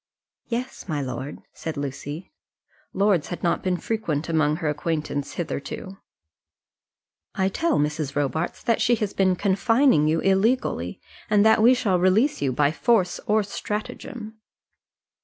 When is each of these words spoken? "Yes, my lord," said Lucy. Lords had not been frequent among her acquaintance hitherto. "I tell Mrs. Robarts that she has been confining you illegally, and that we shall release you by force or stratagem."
"Yes, 0.47 0.87
my 0.89 0.99
lord," 0.99 1.43
said 1.53 1.77
Lucy. 1.77 2.33
Lords 2.91 3.27
had 3.27 3.43
not 3.43 3.61
been 3.61 3.77
frequent 3.77 4.29
among 4.29 4.55
her 4.55 4.67
acquaintance 4.67 5.33
hitherto. 5.33 5.99
"I 7.35 7.49
tell 7.49 7.77
Mrs. 7.77 8.15
Robarts 8.15 8.63
that 8.63 8.81
she 8.81 8.95
has 8.95 9.13
been 9.13 9.35
confining 9.35 10.07
you 10.07 10.19
illegally, 10.19 10.99
and 11.29 11.45
that 11.45 11.61
we 11.61 11.75
shall 11.75 11.99
release 11.99 12.41
you 12.41 12.51
by 12.51 12.71
force 12.71 13.19
or 13.27 13.43
stratagem." 13.43 14.39